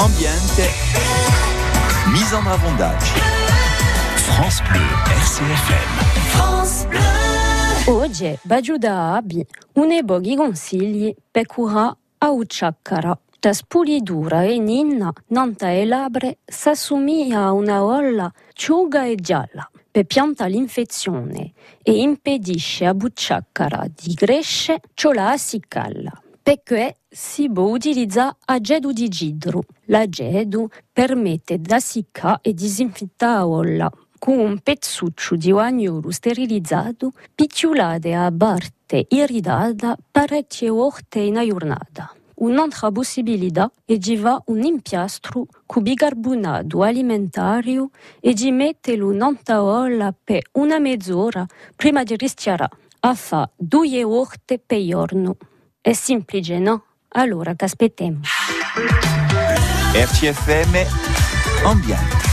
[0.00, 0.66] ambiente,
[2.10, 3.12] mise en avondage.
[4.16, 5.88] France Bleu, RCFM.
[6.30, 7.98] France Bleu.
[7.98, 9.44] Oggi Baggio da Abi,
[9.74, 13.18] une boghi consigli per cura a ucciaccara.
[13.38, 19.70] Da spulidura e ninna, nanta e labre, s'assomiglia a una olla ciuga e gialla.
[19.90, 26.12] Per pianta l'infezione e impedisce a bucciaccara di crescere, ciò la si calla.
[26.50, 29.62] Perché si può utilizzare agedo di gidro.
[29.84, 38.32] L'agedo permette di siccare e disinfettare la con un pezzuccio di agnolo sterilizzato picciolate a
[38.36, 42.12] parte irridata parecchie volte in giornata.
[42.38, 50.12] Un'altra possibilità è di fare un impiastro con bicarbonato alimentario e di metterlo in olla
[50.12, 52.68] per una mezz'ora prima di rischiare
[53.02, 55.36] a fare due volte per giorno.
[55.82, 56.84] È semplice, no?
[57.12, 58.20] Allora che aspettiamo?
[59.94, 62.29] RCFM, ambiente.